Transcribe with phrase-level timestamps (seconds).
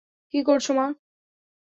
[0.33, 0.85] কী করছো, মা?